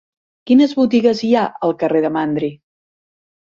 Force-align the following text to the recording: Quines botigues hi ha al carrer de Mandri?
Quines 0.51 0.73
botigues 0.79 1.21
hi 1.29 1.31
ha 1.41 1.45
al 1.69 1.77
carrer 1.85 2.05
de 2.09 2.13
Mandri? 2.19 2.53